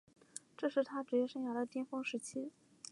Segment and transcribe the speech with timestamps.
[0.57, 2.49] 这是他职业生涯的巅峰时期。